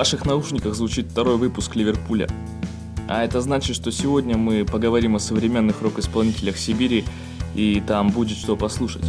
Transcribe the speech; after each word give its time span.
ваших 0.00 0.24
наушниках 0.24 0.74
звучит 0.74 1.08
второй 1.10 1.36
выпуск 1.36 1.76
Ливерпуля. 1.76 2.26
А 3.06 3.22
это 3.22 3.42
значит, 3.42 3.76
что 3.76 3.92
сегодня 3.92 4.34
мы 4.38 4.64
поговорим 4.64 5.16
о 5.16 5.18
современных 5.18 5.82
рок-исполнителях 5.82 6.56
Сибири, 6.56 7.04
и 7.54 7.82
там 7.86 8.08
будет 8.08 8.38
что 8.38 8.56
послушать. 8.56 9.04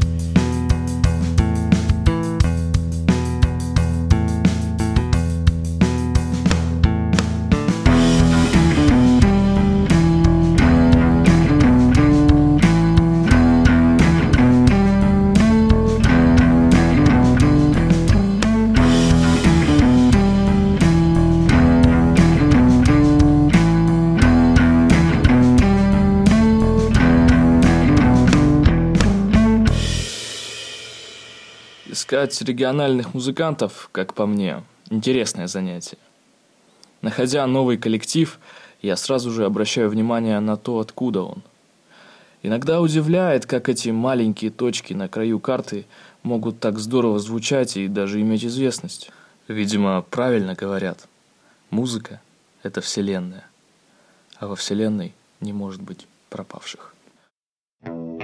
Искать 32.21 32.47
региональных 32.47 33.15
музыкантов, 33.15 33.89
как 33.91 34.13
по 34.13 34.27
мне, 34.27 34.63
интересное 34.91 35.47
занятие. 35.47 35.97
Находя 37.01 37.47
новый 37.47 37.77
коллектив, 37.79 38.37
я 38.83 38.95
сразу 38.95 39.31
же 39.31 39.43
обращаю 39.43 39.89
внимание 39.89 40.39
на 40.39 40.55
то, 40.55 40.77
откуда 40.77 41.23
он. 41.23 41.41
Иногда 42.43 42.79
удивляет, 42.79 43.47
как 43.47 43.69
эти 43.69 43.89
маленькие 43.89 44.51
точки 44.51 44.93
на 44.93 45.07
краю 45.07 45.39
карты 45.39 45.87
могут 46.21 46.59
так 46.59 46.77
здорово 46.77 47.17
звучать 47.17 47.75
и 47.75 47.87
даже 47.87 48.21
иметь 48.21 48.45
известность. 48.45 49.09
Видимо, 49.47 50.03
правильно 50.03 50.53
говорят. 50.53 51.07
Музыка– 51.71 52.21
это 52.61 52.81
вселенная, 52.81 53.47
а 54.37 54.45
во 54.45 54.55
вселенной 54.55 55.15
не 55.39 55.53
может 55.53 55.81
быть 55.81 56.05
пропавших. 56.29 56.93
нет 57.83 58.20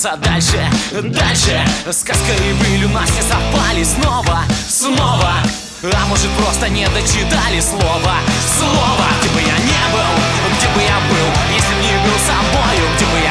двигаться 0.00 0.16
дальше, 0.22 0.70
дальше. 0.92 1.60
Сказка 1.90 2.32
и 2.32 2.52
быль 2.54 2.84
у 2.84 2.88
нас 2.88 3.10
не 3.10 3.22
совпали 3.22 3.84
снова, 3.84 4.44
снова. 4.68 5.34
А 5.82 6.06
может 6.08 6.30
просто 6.32 6.68
не 6.68 6.86
дочитали 6.88 7.60
слова, 7.60 8.16
слова. 8.58 9.08
Где 9.20 9.28
бы 9.30 9.40
я 9.40 9.56
не 9.58 9.82
был, 9.92 10.12
где 10.56 10.68
бы 10.68 10.80
я 10.82 10.98
был, 11.08 11.28
если 11.54 11.74
б 11.74 11.80
не 11.82 11.96
был 12.04 12.16
собою 12.20 12.84
Где 12.96 13.04
бы 13.06 13.18
я 13.24 13.29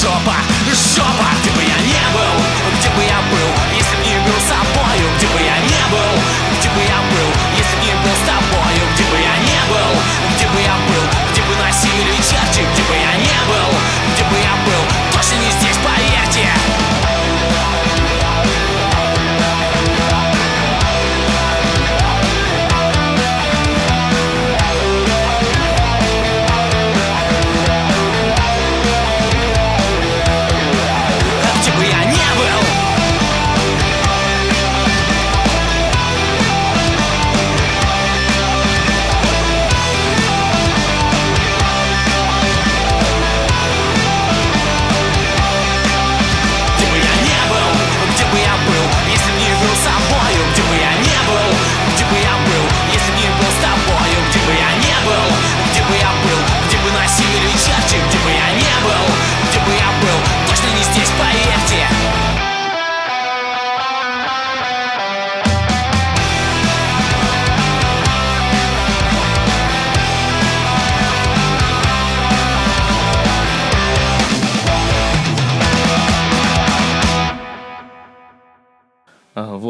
жопа 0.00 0.49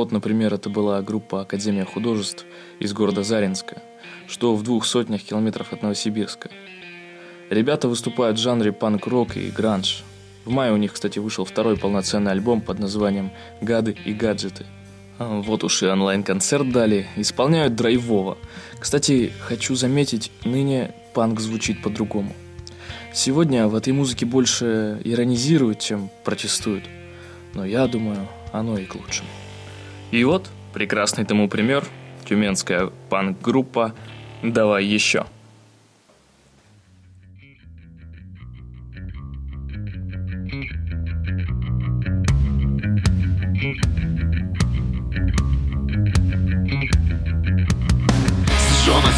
Вот, 0.00 0.12
например, 0.12 0.54
это 0.54 0.70
была 0.70 1.02
группа 1.02 1.42
Академия 1.42 1.84
художеств 1.84 2.46
из 2.78 2.94
города 2.94 3.22
Заринска, 3.22 3.82
что 4.26 4.56
в 4.56 4.62
двух 4.62 4.86
сотнях 4.86 5.20
километров 5.22 5.74
от 5.74 5.82
Новосибирска. 5.82 6.48
Ребята 7.50 7.86
выступают 7.86 8.38
в 8.38 8.40
жанре 8.40 8.72
панк-рок 8.72 9.36
и 9.36 9.50
гранж. 9.50 10.02
В 10.46 10.50
мае 10.52 10.72
у 10.72 10.78
них, 10.78 10.94
кстати, 10.94 11.18
вышел 11.18 11.44
второй 11.44 11.76
полноценный 11.76 12.30
альбом 12.30 12.62
под 12.62 12.78
названием 12.78 13.30
«Гады 13.60 13.94
и 14.06 14.14
гаджеты». 14.14 14.64
А, 15.18 15.42
вот 15.42 15.64
уж 15.64 15.82
и 15.82 15.86
онлайн-концерт 15.86 16.72
дали, 16.72 17.06
исполняют 17.16 17.76
драйвово. 17.76 18.38
Кстати, 18.78 19.30
хочу 19.40 19.74
заметить, 19.74 20.32
ныне 20.46 20.94
панк 21.12 21.40
звучит 21.40 21.82
по-другому. 21.82 22.32
Сегодня 23.12 23.68
в 23.68 23.74
этой 23.74 23.92
музыке 23.92 24.24
больше 24.24 24.98
иронизируют, 25.04 25.78
чем 25.78 26.08
протестуют. 26.24 26.84
Но 27.52 27.66
я 27.66 27.86
думаю, 27.86 28.26
оно 28.50 28.78
и 28.78 28.86
к 28.86 28.94
лучшему. 28.94 29.28
И 30.10 30.24
вот, 30.24 30.50
прекрасный 30.72 31.24
тому 31.24 31.48
пример, 31.48 31.84
тюменская 32.24 32.90
панк-группа 33.08 33.94
«Давай 34.42 34.84
еще». 34.84 35.26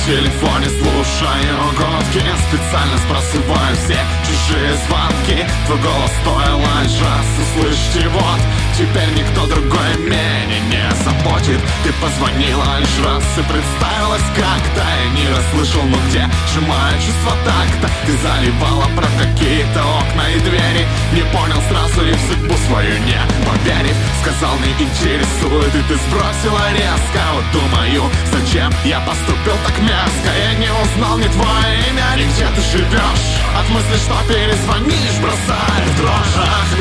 Телефоне, 0.05 0.67
слушаю 0.67 1.71
гудки 1.79 2.23
Специально 2.49 2.99
сбрасываю 2.99 3.77
все 3.77 3.97
чужие 4.27 4.75
звонки 4.75 5.47
Твой 5.67 5.79
голос 5.79 6.11
стоило 6.21 6.83
лишь 6.83 7.01
раз 7.01 7.27
услышать 7.39 8.05
его 8.05 8.62
Теперь 8.77 9.13
никто 9.15 9.47
другой 9.47 9.97
меня 9.99 10.59
не 10.73 11.05
заботит. 11.05 11.61
Ты 11.85 11.93
позвонила 12.01 12.79
лишь 12.81 13.05
раз 13.05 13.25
и 13.37 13.43
представилась 13.43 14.25
как-то. 14.35 14.81
Я 14.81 15.11
не 15.13 15.29
расслышал, 15.29 15.83
но 15.85 15.99
где 16.09 16.25
же 16.53 16.61
мое 16.63 16.97
чувство 17.05 17.37
так-то 17.45 17.91
Ты 18.07 18.13
заливала 18.17 18.89
про 18.97 19.07
какие-то 19.21 19.81
окна 19.85 20.25
и 20.31 20.41
двери. 20.41 20.87
Не 21.13 21.21
понял 21.37 21.61
сразу 21.69 22.01
и 22.07 22.13
в 22.13 22.21
судьбу 22.25 22.55
свою 22.67 22.97
не 23.05 23.21
поверив 23.45 23.97
Сказал, 24.23 24.57
не 24.65 24.73
интересует, 24.73 25.75
и 25.75 25.83
ты 25.89 25.95
сбросила 26.09 26.65
резко. 26.73 27.21
Вот 27.35 27.45
думаю, 27.53 28.11
зачем 28.33 28.73
я 28.85 29.01
поступил 29.01 29.57
так 29.67 29.77
мерзко? 29.81 30.31
Я 30.33 30.55
не 30.57 30.71
узнал 30.73 31.19
ни 31.19 31.29
твое 31.29 31.73
имя, 31.93 32.17
ни 32.17 32.25
где 32.25 32.47
ты 32.57 32.63
живешь 32.73 33.29
От 33.53 33.69
мысли, 33.69 33.97
что 34.01 34.17
перезвонишь, 34.33 35.21
бросает 35.21 35.85
в 35.93 35.97
дрожь 35.99 36.72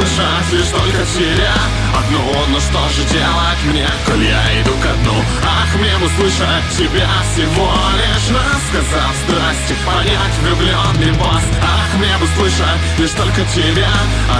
Ах, 0.00 0.06
мне 0.06 0.08
бы 0.08 0.08
слышать 0.16 0.52
лишь 0.52 0.70
только 0.70 1.04
тебя 1.04 1.54
Одну, 1.98 2.42
ну 2.48 2.60
что 2.60 2.88
же 2.88 3.04
делать 3.12 3.60
мне, 3.64 3.86
коль 4.06 4.24
я 4.24 4.60
иду 4.60 4.72
ко 4.80 4.92
дну? 5.02 5.14
Ах, 5.44 5.74
мне 5.76 5.94
бы 5.98 6.08
слышать 6.16 6.64
тебя 6.76 7.08
всего 7.32 7.70
лишь 8.00 8.28
Рассказав 8.32 9.12
страсти, 9.24 9.74
понять 9.84 10.34
влюбленный 10.40 11.12
вас 11.18 11.44
Ах, 11.62 11.98
мне 11.98 12.16
бы 12.18 12.26
слышать 12.36 12.80
лишь 12.98 13.10
только 13.10 13.44
тебя. 13.52 13.92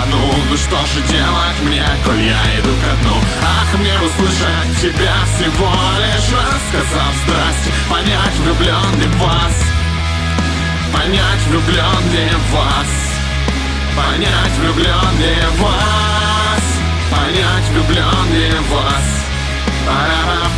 Одну, 0.03 0.35
ну 0.49 0.57
что 0.57 0.81
же 0.87 1.01
делать 1.09 1.61
мне, 1.63 1.85
коль 2.05 2.23
я 2.23 2.41
иду 2.61 2.73
ко 2.81 2.93
дну? 3.05 3.17
Ах, 3.43 3.79
мне 3.79 3.95
бы 3.99 4.09
слышать 4.17 4.81
тебя 4.81 5.15
всего 5.37 5.73
лишь 6.01 6.31
Рассказав 6.33 7.13
страсти, 7.27 7.71
понять 7.91 8.37
влюбленный 8.41 9.09
вас 9.19 9.55
Понять 10.93 11.43
влюбленные 11.49 12.33
вас 12.51 13.10
Понять 13.97 14.53
влюбленные 14.59 15.43
вас 15.59 16.63
Понять 17.11 17.69
влюбленные 17.71 18.61
вас 18.71 19.27
Пара-пам. 19.87 20.53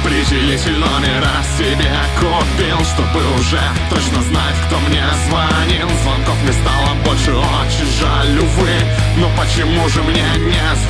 Определитель 0.00 0.78
номера 0.78 1.42
себе 1.58 1.92
купил 2.18 2.78
Чтобы 2.84 3.20
уже 3.38 3.60
точно 3.90 4.22
знать, 4.22 4.56
кто 4.66 4.78
мне 4.80 5.04
звонил 5.28 5.88
Звонков 6.02 6.42
мне 6.42 6.52
стало 6.52 6.94
больше, 7.04 7.32
очень 7.32 7.86
жаль, 8.00 8.38
увы 8.38 8.70
Но 9.18 9.30
почему 9.36 9.88
же 9.88 10.02
мне 10.02 10.26
не 10.38 10.76
звоните 10.86 10.89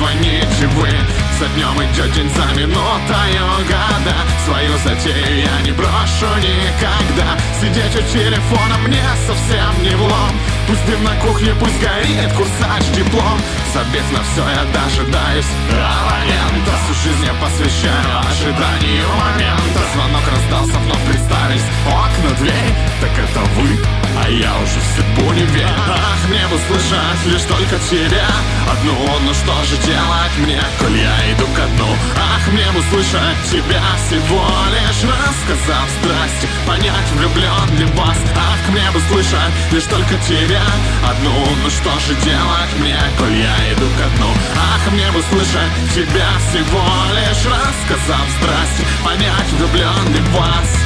За 1.41 1.47
днем 1.47 1.73
идет 1.81 2.13
день 2.13 2.29
за 2.29 2.45
минутою 2.53 3.45
года. 3.65 4.15
Свою 4.45 4.77
затею 4.77 5.39
я 5.41 5.61
не 5.65 5.71
брошу 5.71 6.29
никогда. 6.37 7.35
Сидеть 7.59 7.95
у 7.95 8.13
телефона 8.13 8.77
мне 8.85 9.01
совсем 9.25 9.81
не 9.81 9.95
влом. 9.95 10.37
Пусть 10.67 10.85
дым 10.85 11.03
на 11.03 11.15
кухне, 11.15 11.55
пусть 11.59 11.81
горит 11.81 12.31
курсач 12.33 12.85
диплом. 12.95 13.39
Забив 13.73 14.05
на 14.11 14.21
все, 14.21 14.43
я 14.53 14.65
дожидаюсь 14.71 15.49
абонента 15.71 16.77
Всю 16.85 17.09
жизнь 17.09 17.25
я 17.25 17.33
посвящаю 17.33 18.19
ожиданию 18.19 19.09
момента. 19.09 19.81
Звонок 19.95 20.23
раздался, 20.29 20.77
вновь 20.77 21.05
представились 21.09 21.65
окна, 21.87 22.35
дверь. 22.37 22.75
Так 23.01 23.17
это 23.17 23.39
вы, 23.57 24.00
а 24.17 24.29
я 24.29 24.53
уже 24.57 24.79
в 24.79 24.87
судьбу 24.95 25.31
не 25.33 25.43
верю 25.43 25.71
Ах, 25.87 26.29
мне 26.29 26.43
бы 26.47 26.57
слышать 26.67 27.25
лишь 27.25 27.43
только 27.43 27.77
тебя. 27.89 28.27
Одну, 28.69 28.95
ну 29.25 29.33
что 29.33 29.53
же 29.63 29.77
делать 29.85 30.35
мне, 30.39 30.61
коль 30.79 30.97
я 30.97 31.33
иду 31.33 31.47
ко 31.55 31.65
дну? 31.75 31.87
Ах, 32.17 32.47
мне 32.51 32.65
бы 32.71 32.81
слышать 32.89 33.39
тебя 33.49 33.81
всего 34.05 34.43
лишь 34.71 35.03
Рассказав 35.03 35.87
страсти, 35.99 36.47
понять 36.67 37.09
влюблен 37.15 37.77
ли 37.77 37.85
вас. 37.97 38.17
Ах, 38.35 38.61
мне 38.69 38.89
бы 38.91 38.99
слышать 39.09 39.53
лишь 39.71 39.85
только 39.85 40.15
тебя. 40.27 40.63
Одну, 41.07 41.33
ну 41.63 41.69
что 41.69 41.91
же 42.05 42.13
делать 42.23 42.73
мне, 42.79 42.99
коль 43.17 43.35
я 43.35 43.73
иду 43.73 43.87
ко 43.97 44.07
дну? 44.17 44.31
Ах, 44.55 44.91
мне 44.91 45.11
бы 45.11 45.21
слышать 45.29 45.73
тебя 45.93 46.29
всего 46.49 46.83
лишь 47.15 47.45
Рассказав 47.45 48.25
страсти, 48.37 48.85
понять 49.03 49.49
влюблен 49.57 50.13
ли 50.13 50.21
вас 50.31 50.80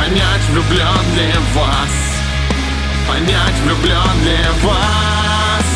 Понять 0.00 0.48
влюблен 0.48 1.14
ли 1.14 1.30
вас. 1.54 1.92
Понять 3.06 3.60
влюблен 3.64 4.24
ли 4.24 4.38
вас. 4.62 5.66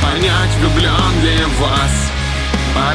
Понять 0.00 0.56
влюблен 0.58 1.22
ли 1.22 1.44
вас. 1.60 2.10
Вас 2.74 2.94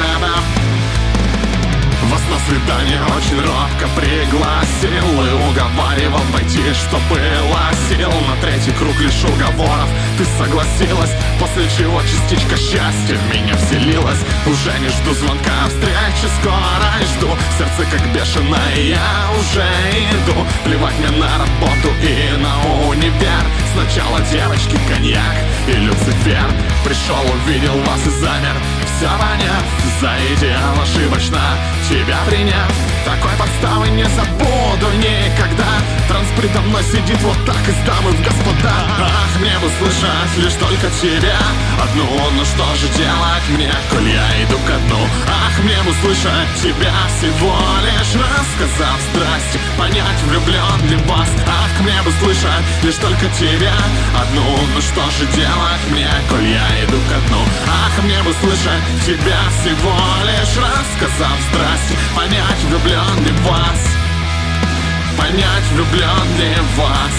на 2.30 2.38
свидание 2.46 3.00
очень 3.16 3.40
робко 3.40 3.86
пригласил 3.96 5.24
И 5.24 5.50
уговаривал 5.50 6.22
пойти, 6.32 6.62
что 6.72 6.98
было 7.10 7.60
сил. 7.88 8.10
На 8.28 8.36
третий 8.40 8.72
круг 8.72 8.98
лишь 9.00 9.24
уговоров 9.24 9.88
ты 10.16 10.24
согласилась 10.38 11.10
После 11.40 11.68
чего 11.76 12.00
частичка 12.02 12.56
счастья 12.56 13.16
в 13.16 13.34
меня 13.34 13.56
вселилась. 13.56 14.20
Уже 14.46 14.78
не 14.78 14.88
жду 14.88 15.14
звонка 15.14 15.68
встречи, 15.68 16.30
скоро 16.40 16.90
жду. 17.16 17.28
Сердце 17.58 17.90
как 17.90 18.14
бешеное, 18.14 18.76
я 18.76 19.30
уже 19.38 19.66
иду. 20.12 20.46
Плевать 20.64 20.98
мне 20.98 21.10
на 21.18 21.38
работу 21.38 21.88
и 22.02 22.36
на 22.36 22.88
универ. 22.88 23.44
Сначала 23.72 24.20
девочки, 24.30 24.78
коньяк 24.88 25.36
и 25.66 25.72
Люцифер. 25.72 26.50
Пришел, 26.84 27.24
увидел 27.34 27.78
вас 27.84 28.06
и 28.06 28.10
замер 28.20 28.56
Все 29.00 29.08
поняв, 29.08 29.64
за 29.98 30.12
идеал 30.34 30.82
ошибочно 30.82 31.40
Тебя 31.88 32.18
приняв, 32.28 32.70
такой 33.06 33.30
подставы 33.38 33.88
не 33.88 34.04
забуду 34.04 34.94
сидит 36.90 37.20
вот 37.22 37.38
так 37.46 37.62
из 37.68 37.76
дамы 37.86 38.10
в 38.10 38.22
господа 38.22 38.74
Ах, 38.98 39.40
мне 39.40 39.56
бы 39.58 39.70
слышать 39.78 40.34
лишь 40.38 40.54
только 40.54 40.90
тебя. 41.00 41.38
Одну, 41.82 42.06
ну 42.36 42.44
что 42.44 42.66
же 42.74 42.88
делать 42.98 43.46
мне, 43.50 43.72
коль 43.90 44.08
я 44.08 44.26
иду 44.42 44.58
ко 44.66 44.76
дну? 44.86 45.00
Ах, 45.26 45.54
мне 45.62 45.78
бы 45.86 45.94
слышать 46.02 46.50
тебя 46.60 46.94
всего 47.16 47.54
лишь 47.86 48.14
Рассказав. 48.18 48.98
Страсти, 49.10 49.58
понять 49.78 50.20
влюблен 50.26 50.80
ли 50.90 50.96
вас. 51.06 51.30
Ах, 51.46 51.72
мне 51.80 52.02
бы 52.02 52.10
слышать 52.20 52.66
лишь 52.82 52.96
только 52.96 53.26
тебя. 53.38 53.74
Одну, 54.20 54.44
ну 54.74 54.80
что 54.80 55.02
же 55.14 55.24
делать 55.34 55.84
мне, 55.90 56.10
коль 56.28 56.46
я 56.46 56.66
иду 56.84 56.98
ко 57.08 57.18
дну? 57.28 57.42
Ах, 57.70 58.02
мне 58.02 58.20
бы 58.22 58.34
слышать 58.42 58.84
тебя 59.06 59.40
всего 59.62 59.94
лишь 60.26 60.56
Рассказав. 60.58 61.38
Страсти, 61.50 61.94
понять 62.14 62.60
влюблен 62.68 63.24
ли 63.24 63.32
вас 63.48 63.99
Понять 65.20 65.70
влюблен 65.72 66.38
ли 66.38 66.54
вас. 66.78 67.16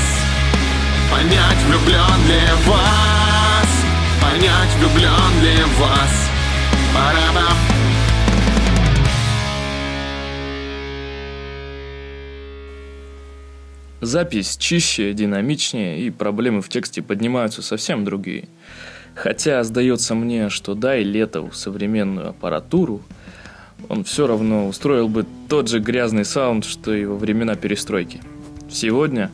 Понять 1.11 1.63
влюблен 1.67 2.27
ли 2.27 2.41
вас. 2.65 3.85
Понять 4.19 4.75
влюблен 4.79 5.43
ли 5.43 5.63
вас. 5.79 6.29
Пара-бам 6.95 7.57
Запись 14.01 14.57
чище, 14.57 15.13
динамичнее, 15.13 15.99
и 15.99 16.09
проблемы 16.09 16.63
в 16.63 16.69
тексте 16.69 17.03
поднимаются 17.03 17.61
совсем 17.61 18.03
другие. 18.03 18.47
Хотя 19.13 19.63
сдается 19.63 20.15
мне, 20.15 20.49
что 20.49 20.73
дай 20.73 21.03
Летову 21.03 21.51
современную 21.51 22.29
аппаратуру, 22.29 23.03
он 23.89 24.03
все 24.03 24.27
равно 24.27 24.67
устроил 24.67 25.07
бы 25.07 25.25
тот 25.49 25.67
же 25.67 25.79
грязный 25.79 26.25
саунд, 26.25 26.65
что 26.65 26.93
и 26.93 27.05
во 27.05 27.15
времена 27.15 27.55
перестройки. 27.55 28.21
Сегодня 28.69 29.31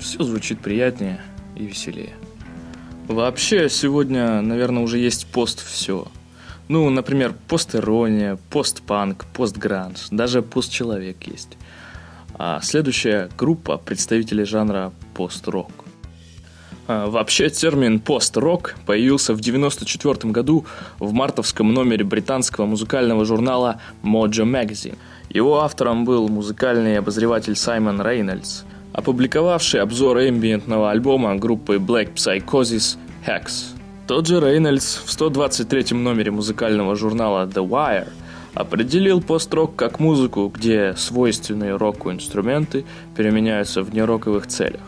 все 0.00 0.22
звучит 0.22 0.60
приятнее 0.60 1.20
и 1.56 1.64
веселее. 1.64 2.14
Вообще, 3.08 3.68
сегодня, 3.68 4.40
наверное, 4.40 4.82
уже 4.82 4.98
есть 4.98 5.26
пост 5.26 5.64
все. 5.66 6.06
Ну, 6.68 6.88
например, 6.88 7.34
постерония, 7.48 8.38
постпанк, 8.50 9.26
постгранж, 9.34 10.08
даже 10.10 10.42
постчеловек 10.42 11.26
есть. 11.26 11.58
А 12.34 12.60
следующая 12.62 13.28
группа 13.36 13.76
представителей 13.76 14.44
жанра 14.44 14.92
пост-рок. 15.14 15.70
А, 16.92 17.06
вообще 17.06 17.50
термин 17.50 18.00
пост-рок 18.00 18.74
появился 18.84 19.32
в 19.32 19.38
1994 19.38 20.32
году 20.32 20.66
в 20.98 21.12
мартовском 21.12 21.72
номере 21.72 22.04
британского 22.04 22.66
музыкального 22.66 23.24
журнала 23.24 23.80
Mojo 24.02 24.44
Magazine. 24.44 24.98
Его 25.28 25.60
автором 25.60 26.04
был 26.04 26.28
музыкальный 26.28 26.98
обозреватель 26.98 27.54
Саймон 27.54 28.02
Рейнольдс, 28.02 28.64
опубликовавший 28.92 29.82
обзор 29.82 30.18
эмбиентного 30.18 30.90
альбома 30.90 31.36
группы 31.36 31.76
Black 31.76 32.14
Psychosis 32.14 32.96
Hex. 33.24 33.76
Тот 34.08 34.26
же 34.26 34.40
Рейнольдс 34.40 34.96
в 35.04 35.12
123 35.12 35.96
номере 35.96 36.32
музыкального 36.32 36.96
журнала 36.96 37.46
The 37.46 37.64
Wire 37.64 38.08
определил 38.52 39.22
пост-рок 39.22 39.76
как 39.76 40.00
музыку, 40.00 40.52
где 40.52 40.94
свойственные 40.96 41.76
року 41.76 42.10
инструменты 42.10 42.84
переменяются 43.16 43.84
в 43.84 43.94
нероковых 43.94 44.48
целях. 44.48 44.80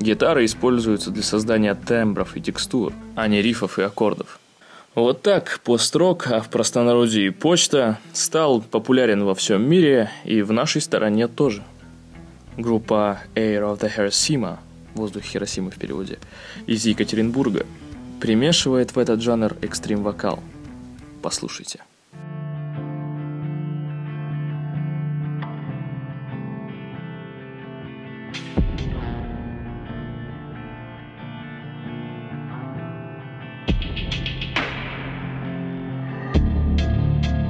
Гитары 0.00 0.44
используются 0.44 1.10
для 1.10 1.22
создания 1.22 1.74
тембров 1.74 2.36
и 2.36 2.40
текстур, 2.40 2.92
а 3.14 3.28
не 3.28 3.40
рифов 3.40 3.78
и 3.78 3.82
аккордов. 3.82 4.38
Вот 4.94 5.22
так 5.22 5.60
пост-рок, 5.64 6.26
а 6.28 6.40
в 6.40 6.48
простонародье 6.48 7.26
и 7.26 7.30
почта, 7.30 7.98
стал 8.12 8.62
популярен 8.62 9.24
во 9.24 9.34
всем 9.34 9.68
мире 9.68 10.10
и 10.24 10.42
в 10.42 10.52
нашей 10.52 10.80
стороне 10.80 11.28
тоже. 11.28 11.62
Группа 12.56 13.20
Air 13.34 13.62
of 13.62 13.80
the 13.80 13.92
Hiroshima, 13.94 14.58
воздух 14.94 15.22
Хиросимы 15.22 15.70
в 15.70 15.76
переводе, 15.76 16.18
из 16.66 16.86
Екатеринбурга, 16.86 17.66
примешивает 18.20 18.96
в 18.96 18.98
этот 18.98 19.20
жанр 19.20 19.56
экстрим-вокал. 19.60 20.42
Послушайте. 21.20 21.80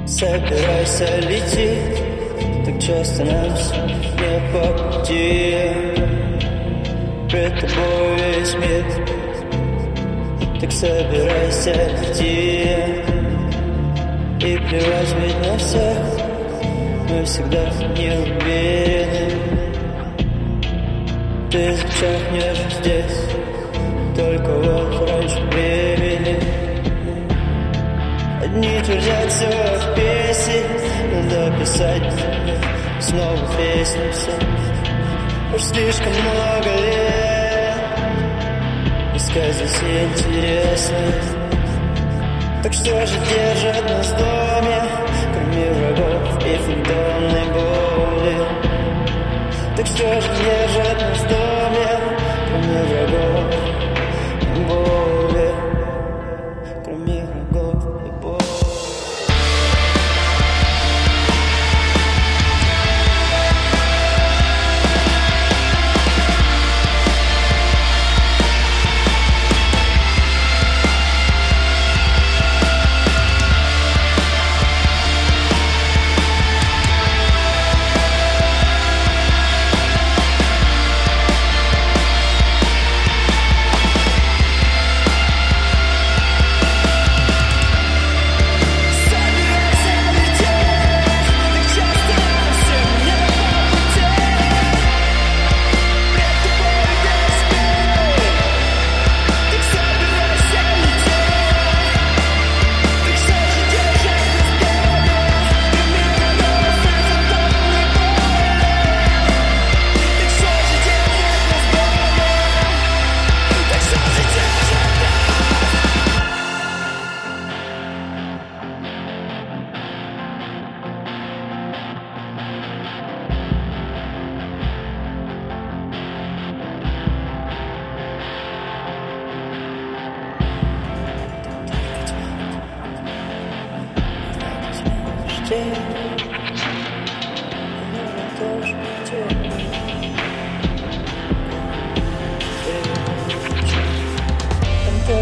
Собирайся 0.07 1.17
лететь 1.17 2.01
Так 2.65 2.79
часто 2.79 3.25
нас 3.25 3.73
не 3.73 4.39
по 4.53 4.65
пути 4.71 5.53
Пред 7.29 7.59
тобой 7.59 8.15
весь 8.15 8.55
мир 8.55 8.85
Так 10.61 10.71
собирайся 10.71 11.73
лети 11.73 12.69
И 14.39 14.57
плевать 14.57 15.15
ведь 15.19 15.39
на 15.45 15.57
всех 15.57 15.97
Мы 17.09 17.25
всегда 17.25 17.69
не 17.97 18.11
уверены. 18.17 19.31
Ты 21.51 21.75
зачахнешь 21.75 22.75
здесь 22.79 23.19
Только 24.15 24.51
вот 24.53 25.09
раньше 25.09 25.41
времени 25.51 25.96
Одни 28.57 28.81
твердят 28.81 29.31
все 29.31 29.45
в 29.45 29.95
песне 29.95 30.63
Надо 31.13 31.59
писать 31.59 32.01
снова 32.99 33.37
песню 33.55 34.11
все. 34.11 34.31
Уж 35.53 35.61
слишком 35.61 36.11
много 36.11 36.69
лет 36.81 37.77
Искать 39.13 39.53
здесь 39.53 39.79
интересно 39.83 40.97
Так 42.63 42.73
что 42.73 43.05
же 43.05 43.19
держит 43.29 43.89
нас 43.89 44.07
в 44.07 44.17
доме 44.17 44.81
Кроме 45.33 45.71
врагов 45.73 46.43
и 46.43 46.57
фантомной 46.57 47.45
боли? 47.53 48.37
Так 49.75 49.85
что 49.85 50.19
же 50.19 50.29
держит 50.43 50.99
нас 50.99 51.19
в 51.19 51.29
доме 51.29 51.46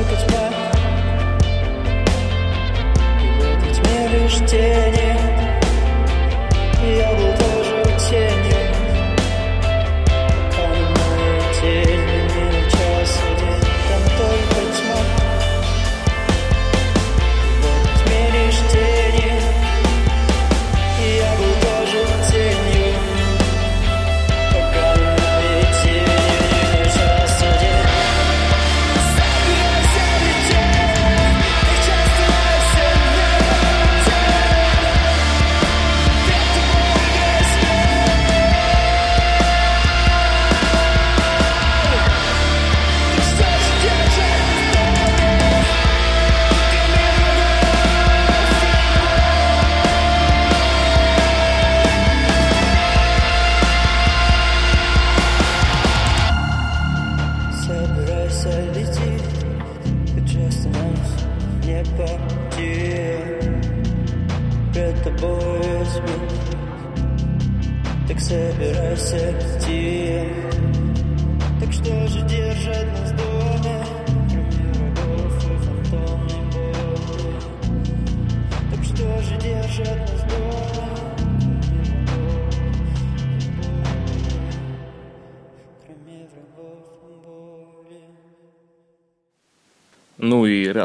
Только 0.08 0.24
тьма. 0.24 0.50
И 3.22 3.28
в 3.28 3.42
этой 3.42 3.74
тьме 3.74 4.08
лишь 4.08 4.40
тени 4.50 5.15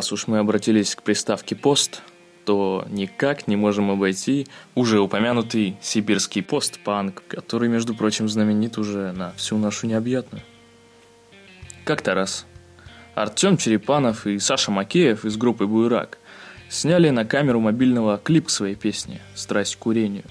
раз 0.01 0.13
уж 0.13 0.29
мы 0.29 0.39
обратились 0.39 0.95
к 0.95 1.03
приставке 1.03 1.55
«пост», 1.55 2.01
то 2.47 2.87
никак 2.89 3.47
не 3.47 3.57
можем 3.57 3.91
обойти 3.91 4.47
уже 4.75 4.99
упомянутый 4.99 5.77
сибирский 5.83 6.43
постпанк, 6.43 7.23
который, 7.29 7.69
между 7.69 7.95
прочим, 7.95 8.27
знаменит 8.27 8.79
уже 8.79 9.13
на 9.13 9.33
всю 9.33 9.59
нашу 9.59 9.87
необъятную. 9.87 10.43
Как-то 11.85 12.15
раз 12.15 12.47
Артем 13.15 13.59
Черепанов 13.59 14.27
и 14.27 14.39
Саша 14.39 14.71
Макеев 14.71 15.27
из 15.27 15.37
группы 15.37 15.67
«Буйрак» 15.67 16.17
сняли 16.71 17.11
на 17.11 17.27
камеру 17.27 17.61
мобильного 17.61 18.17
клип 18.17 18.47
к 18.47 18.51
своей 18.51 18.77
песне 18.77 19.21
«Страсть 19.35 19.77
к 19.77 19.81
курению». 19.81 20.25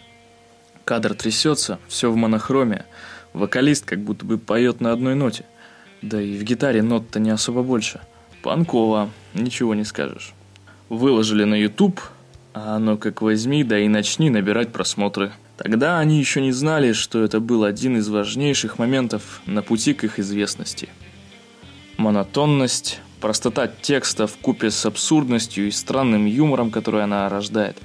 Кадр 0.84 1.14
трясется, 1.14 1.78
все 1.88 2.10
в 2.10 2.16
монохроме, 2.16 2.88
вокалист 3.34 3.86
как 3.86 4.00
будто 4.00 4.26
бы 4.26 4.40
поет 4.40 4.82
на 4.82 4.94
одной 4.94 5.14
ноте, 5.14 5.46
да 6.02 6.20
и 6.20 6.36
в 6.40 6.44
гитаре 6.44 6.82
нот-то 6.82 7.20
не 7.20 7.30
особо 7.30 7.62
больше. 7.62 8.02
Панково, 8.42 9.10
ничего 9.34 9.76
не 9.76 9.84
скажешь. 9.84 10.34
Выложили 10.90 11.44
на 11.44 11.56
YouTube, 11.56 12.02
а 12.54 12.76
оно 12.76 12.98
как 12.98 13.22
возьми, 13.22 13.64
да 13.64 13.80
и 13.80 13.88
начни 13.88 14.30
набирать 14.30 14.72
просмотры. 14.72 15.32
Тогда 15.58 16.00
они 16.00 16.20
еще 16.20 16.42
не 16.42 16.52
знали, 16.52 16.94
что 16.94 17.24
это 17.24 17.40
был 17.40 17.64
один 17.64 17.98
из 17.98 18.08
важнейших 18.08 18.80
моментов 18.80 19.42
на 19.46 19.62
пути 19.62 19.94
к 19.94 20.04
их 20.04 20.20
известности. 20.20 20.90
Монотонность, 21.98 23.02
Простота 23.20 23.68
текста 23.68 24.28
в 24.28 24.38
купе 24.38 24.72
с 24.72 24.86
абсурдностью 24.86 25.68
и 25.68 25.72
странным 25.72 26.26
юмором, 26.26 26.72
который 26.72 27.04
она 27.04 27.28
рождает. 27.28 27.78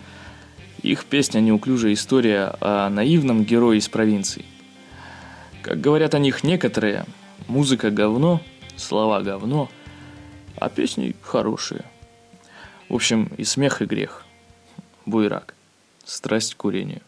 Их 0.82 1.06
песня 1.06 1.40
«Неуклюжая 1.40 1.94
история» 1.94 2.54
о 2.60 2.88
наивном 2.88 3.42
герое 3.44 3.78
из 3.78 3.88
провинции. 3.88 4.44
Как 5.62 5.80
говорят 5.80 6.14
о 6.14 6.20
них 6.20 6.44
некоторые, 6.44 7.04
музыка 7.48 7.90
говно, 7.90 8.40
слова 8.76 9.22
говно, 9.22 9.68
а 10.56 10.68
песни 10.68 11.14
хорошие. 11.22 11.84
В 12.88 12.94
общем, 12.94 13.30
и 13.36 13.44
смех, 13.44 13.82
и 13.82 13.86
грех. 13.86 14.24
Буйрак. 15.06 15.54
Страсть 16.04 16.54
к 16.54 16.58
курению. 16.58 17.00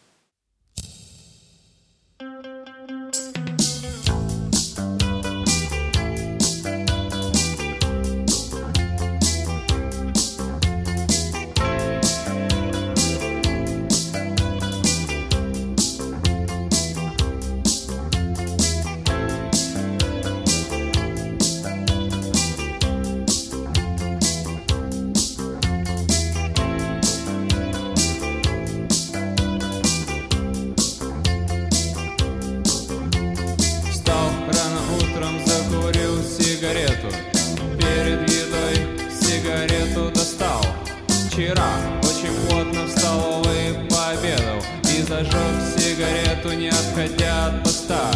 Зажег 45.17 45.31
сигарету, 45.77 46.51
не 46.51 46.69
отходя 46.69 47.47
от 47.47 47.63
поста. 47.63 48.11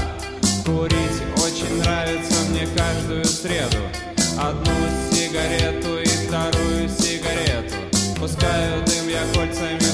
Курить 0.65 1.21
очень 1.43 1.81
нравится 1.81 2.35
мне 2.49 2.67
каждую 2.77 3.25
среду. 3.25 3.77
Одну 4.37 4.73
сигарету 5.11 5.99
и 5.99 6.05
вторую 6.05 6.89
сигарету. 6.89 7.75
Пускаю 8.19 8.85
дым 8.85 9.09
я 9.09 9.21
кольцами 9.33 9.90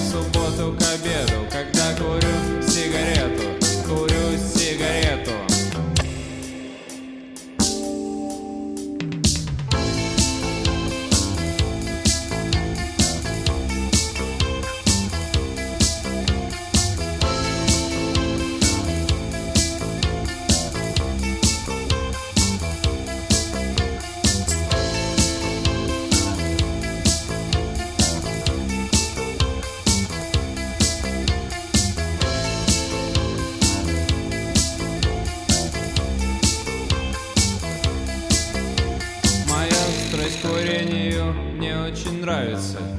очень 42.57 42.96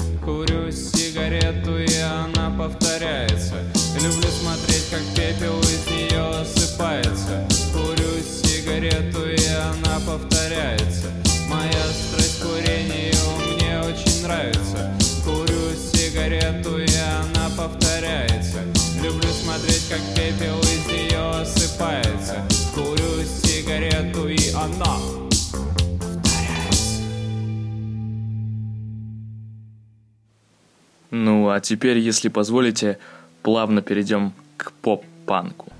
Ну, 31.11 31.49
а 31.49 31.61
теперь, 31.61 31.99
если 31.99 32.29
позволите, 32.29 32.99
плавно 33.43 33.83
перейдем 33.83 34.33
к 34.57 34.73
поп-панку. 34.73 35.73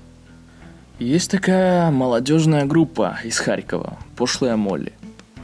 Есть 0.97 1.31
такая 1.31 1.91
молодежная 1.91 2.65
группа 2.65 3.17
из 3.23 3.37
Харькова, 3.39 3.97
пошлая 4.15 4.57
Молли. 4.57 4.93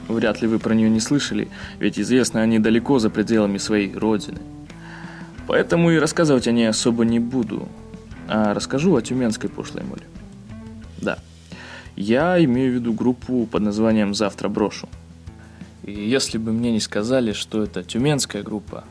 Вряд 0.08 0.42
ли 0.42 0.48
вы 0.48 0.60
про 0.60 0.74
нее 0.74 0.90
не 0.90 1.00
слышали, 1.00 1.48
ведь 1.80 2.00
известны 2.00 2.40
они 2.40 2.60
далеко 2.60 3.00
за 3.00 3.10
пределами 3.10 3.58
своей 3.58 3.94
родины. 3.96 4.40
Поэтому 5.48 5.92
и 5.92 5.98
рассказывать 5.98 6.48
о 6.48 6.52
ней 6.52 6.68
особо 6.68 7.06
не 7.06 7.20
буду, 7.20 7.68
а 8.28 8.54
расскажу 8.54 8.96
о 8.96 9.02
тюменской 9.02 9.50
пошлой 9.50 9.84
Молли. 9.84 10.04
Да, 11.02 11.20
я 11.96 12.44
имею 12.44 12.72
в 12.72 12.76
виду 12.76 12.94
группу 12.94 13.46
под 13.46 13.62
названием 13.62 14.14
«Завтра 14.14 14.50
брошу». 14.50 14.90
И 15.84 15.92
если 15.92 16.40
бы 16.40 16.52
мне 16.52 16.72
не 16.72 16.80
сказали, 16.80 17.32
что 17.32 17.64
это 17.64 17.84
тюменская 17.84 18.42
группа, 18.42 18.84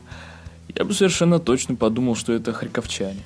я 0.73 0.83
бы 0.83 0.93
совершенно 0.93 1.39
точно 1.39 1.75
подумал, 1.75 2.15
что 2.15 2.33
это 2.33 2.53
харьковчане. 2.53 3.23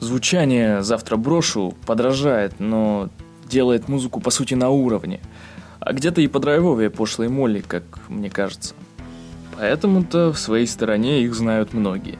Звучание 0.00 0.82
«Завтра 0.82 1.16
брошу» 1.16 1.74
подражает, 1.86 2.60
но 2.60 3.08
делает 3.48 3.88
музыку 3.88 4.20
по 4.20 4.30
сути 4.30 4.54
на 4.54 4.68
уровне, 4.70 5.20
а 5.80 5.92
где-то 5.92 6.20
и 6.20 6.28
подрайвовее 6.28 6.90
пошлой 6.90 7.28
Молли, 7.28 7.64
как 7.66 7.82
мне 8.08 8.30
кажется. 8.30 8.74
Поэтому-то 9.56 10.32
в 10.32 10.38
своей 10.38 10.66
стороне 10.66 11.22
их 11.22 11.34
знают 11.34 11.72
многие. 11.72 12.18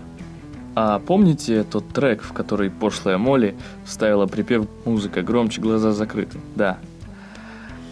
А 0.75 0.99
помните 0.99 1.63
тот 1.63 1.89
трек, 1.91 2.23
в 2.23 2.33
который 2.33 2.71
пошлая 2.71 3.19
Молли 3.19 3.55
вставила 3.85 4.27
припев 4.27 4.67
«Музыка 4.85 5.23
громче, 5.23 5.61
глаза 5.61 5.93
закрыты»? 5.93 6.41
Да. 6.57 6.79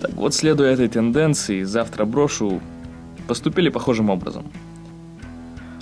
Так 0.01 0.13
вот, 0.15 0.35
следуя 0.35 0.73
этой 0.73 0.89
тенденции, 0.89 1.63
«Завтра 1.63 2.05
брошу» 2.05 2.61
поступили 3.29 3.69
похожим 3.69 4.11
образом– 4.11 4.51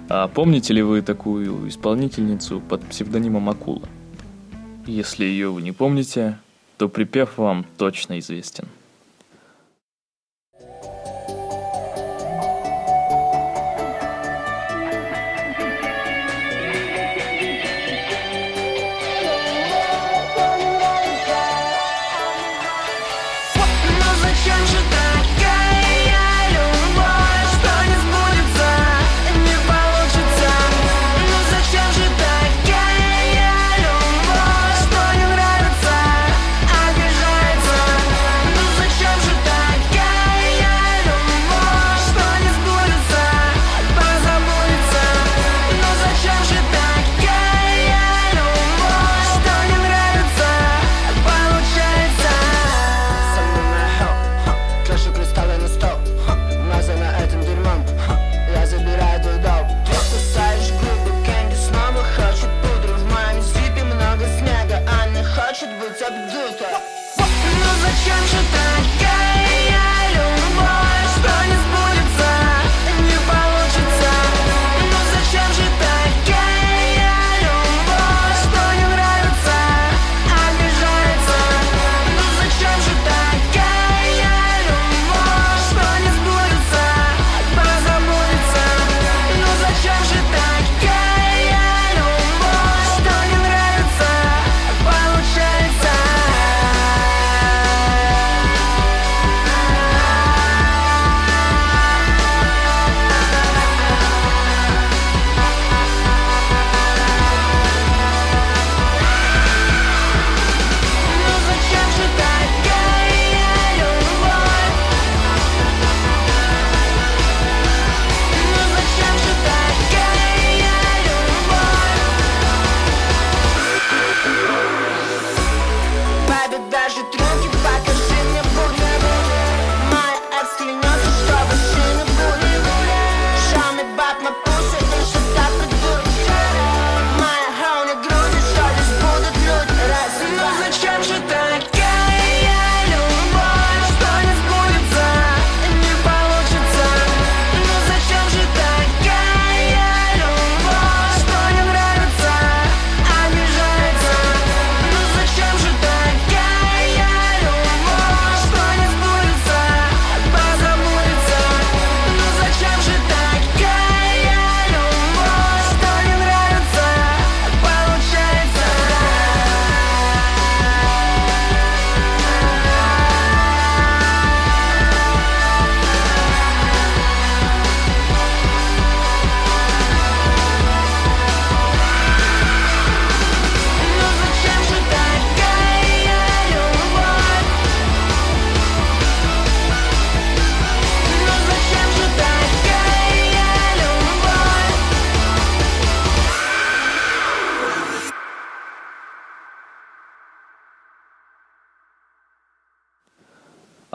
а 0.09 0.29
помните 0.29 0.73
ли 0.75 0.83
вы 0.83 1.03
такую 1.03 1.69
исполнительницу 1.69 2.61
под 2.61 2.85
псевдонимом 2.85 3.49
Акула? 3.49 3.88
Если 4.87 5.25
ее 5.25 5.51
вы 5.51 5.62
не 5.62 5.73
помните, 5.73 6.38
то 6.77 6.88
припев 6.88 7.38
вам 7.38 7.64
точно 7.79 8.19
известен. 8.19 8.69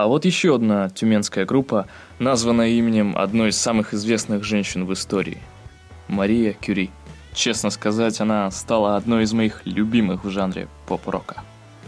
Вот 0.09 0.25
еще 0.25 0.55
одна 0.55 0.89
тюменская 0.89 1.45
группа, 1.45 1.87
названная 2.19 2.69
именем 2.69 3.17
одной 3.17 3.49
из 3.49 3.57
самых 3.57 3.93
известных 3.93 4.43
женщин 4.43 4.85
в 4.85 4.93
истории– 4.93 5.39
Мария 6.07 6.53
Кюри. 6.53 6.89
Честно 7.33 7.69
сказать, 7.69 8.19
она 8.19 8.49
стала 8.51 8.95
одной 8.95 9.23
из 9.23 9.33
моих 9.33 9.61
любимых 9.65 10.23
в 10.25 10.29
жанре 10.29 10.67
поп-рока. 10.87 11.43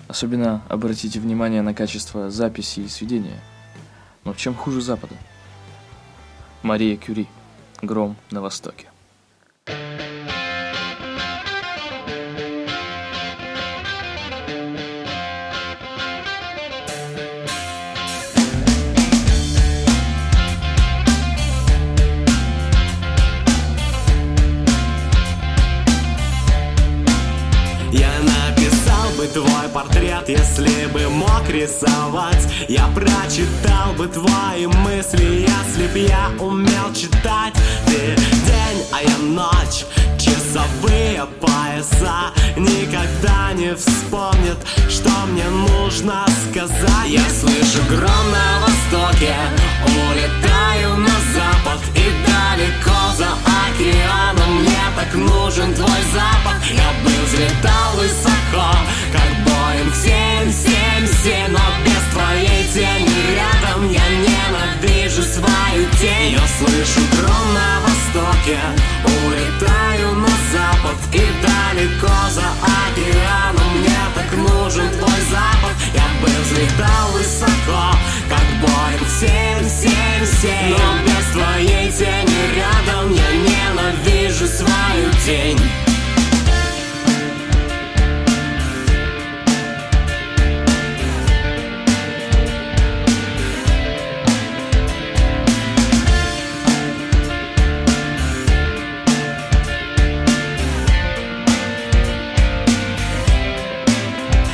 Особенно 0.08 0.62
обратите 0.70 1.20
внимание 1.20 1.62
на 1.62 1.74
качество 1.74 2.30
записи 2.30 2.82
и 2.82 2.88
сведения. 2.88 3.42
Но 4.24 4.34
чем 4.36 4.54
хуже 4.54 4.82
Запада? 4.82 5.16
Мария 6.62 6.98
Кюри. 6.98 7.28
Гром 7.82 8.16
на 8.30 8.42
Востоке. 8.42 8.88
Я 9.68 10.11
портрет, 30.22 30.30
если 30.30 30.86
бы 30.88 31.10
мог 31.10 31.48
рисовать 31.50 32.48
Я 32.68 32.88
прочитал 32.88 33.94
бы 33.98 34.08
твои 34.08 34.68
мысли, 34.68 35.48
если 35.48 35.88
б 35.88 36.00
я 36.00 36.30
умел 36.40 36.94
читать 36.94 37.54
Ты 37.86 38.16
день, 38.46 38.86
а 38.92 39.02
я 39.02 39.18
ночь, 39.18 39.86
часовые 40.18 41.26
пояса 41.40 42.32
Никогда 42.58 43.54
не 43.54 43.76
вспомнят, 43.76 44.58
что 44.90 45.10
мне 45.32 45.46
нужно 45.46 46.26
сказать. 46.50 47.08
Я 47.08 47.24
слышу 47.30 47.82
гром 47.90 48.32
на 48.32 48.66
востоке, 48.66 49.34
улетаю 49.86 50.98
на 50.98 51.16
запад 51.34 51.80
И 51.96 52.06
далеко 52.26 53.16
за 53.16 53.28
океаном 53.68 54.62
мне 54.62 54.82
так 54.96 55.14
нужен 55.14 55.74
твой 55.74 56.02
запах. 56.14 56.62
Я 56.70 56.92
бы 57.04 57.12
взлетал 57.26 57.96
высоко, 57.96 58.78
как 59.12 59.46
Боинг 59.46 59.61
777 80.42 80.70
Но 80.72 80.78
без 81.06 81.26
твоей 81.34 81.92
тени 81.92 82.40
рядом 82.56 83.14
я 83.14 83.32
ненавижу 83.32 84.48
свою 84.48 85.12
тень. 85.24 85.60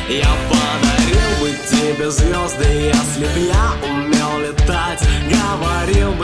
Я 0.09 0.27
подарил 0.49 1.31
бы 1.39 1.51
тебе 1.69 2.11
звезды, 2.11 2.65
если 2.65 3.25
б 3.25 3.39
я 3.47 3.86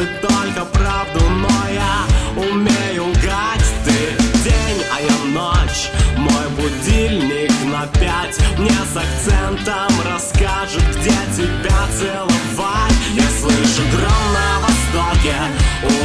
Бы 0.03 0.09
только 0.19 0.65
правду, 0.65 1.21
но 1.29 1.69
я 1.69 2.05
умею 2.35 3.05
лгать 3.05 3.63
Ты 3.85 4.23
день, 4.43 4.83
а 4.91 4.99
я 4.99 5.17
ночь, 5.31 5.91
мой 6.17 6.49
будильник 6.57 7.51
на 7.71 7.87
пять. 7.87 8.37
Мне 8.57 8.71
с 8.71 8.97
акцентом 8.97 9.93
расскажет, 10.05 10.83
где 10.97 11.15
тебя 11.37 11.87
целовать. 11.97 12.93
Я 13.13 13.29
слышу 13.39 13.81
гром 13.93 14.23
на 14.33 14.59
востоке, 14.65 15.35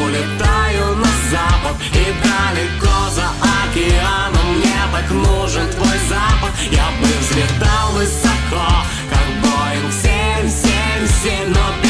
улетаю 0.00 0.94
на 0.94 1.10
запад. 1.32 1.76
И 1.92 2.14
далеко 2.22 3.10
за 3.10 3.28
океаном 3.64 4.58
мне 4.58 4.78
так 4.92 5.10
нужен 5.10 5.68
твой 5.72 5.98
запах. 6.08 6.54
Я 6.70 6.86
бы 7.00 7.08
взлетал 7.18 7.90
высоко, 7.94 8.68
как 9.10 9.26
Боинг 9.42 9.92
777 9.92 11.52
Но 11.52 11.87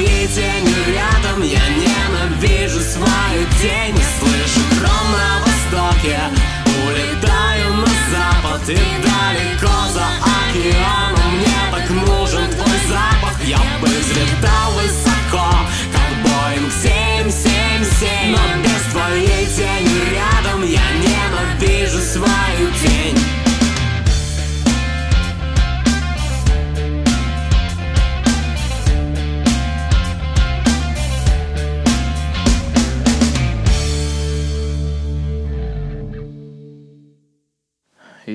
твоей 0.00 0.26
тени 0.28 0.74
рядом 0.94 1.42
я 1.42 1.60
ненавижу 1.68 2.80
свою 2.80 3.46
тень. 3.60 3.96
Слышу 4.18 4.60
гром 4.78 5.06
на 5.12 5.40
востоке, 5.44 6.18
улетаю 6.86 7.74
на 7.74 7.86
запад. 8.10 8.68
И 8.68 8.74
далеко 8.74 9.74
за 9.92 10.06
океаном 10.48 11.36
мне 11.36 11.60
так 11.72 11.90
нужен 11.90 12.50
твой 12.50 12.78
запах. 12.88 13.36
Я 13.44 13.58
бы 13.80 13.88
взлетал 13.88 14.72
высоко, 14.72 15.19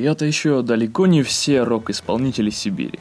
это 0.06 0.26
еще 0.26 0.62
далеко 0.62 1.08
не 1.08 1.24
все 1.24 1.64
рок-исполнители 1.64 2.50
Сибири. 2.50 3.00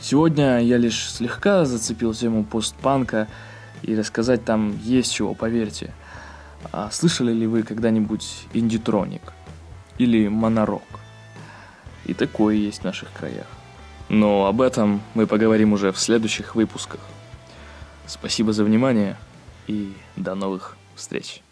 Сегодня 0.00 0.60
я 0.60 0.76
лишь 0.76 1.10
слегка 1.10 1.64
зацепил 1.64 2.14
тему 2.14 2.44
постпанка, 2.44 3.28
и 3.82 3.94
рассказать 3.94 4.44
там 4.44 4.78
есть 4.82 5.12
чего, 5.12 5.34
поверьте. 5.34 5.92
А 6.72 6.90
слышали 6.90 7.32
ли 7.32 7.46
вы 7.46 7.62
когда-нибудь 7.62 8.46
индитроник? 8.52 9.32
Или 9.98 10.28
монорок? 10.28 10.82
И 12.04 12.14
такое 12.14 12.56
есть 12.56 12.80
в 12.80 12.84
наших 12.84 13.12
краях. 13.12 13.46
Но 14.08 14.46
об 14.46 14.60
этом 14.60 15.00
мы 15.14 15.26
поговорим 15.26 15.72
уже 15.72 15.92
в 15.92 15.98
следующих 15.98 16.54
выпусках. 16.54 17.00
Спасибо 18.06 18.52
за 18.52 18.64
внимание 18.64 19.16
и 19.66 19.92
до 20.16 20.34
новых 20.34 20.76
встреч. 20.94 21.42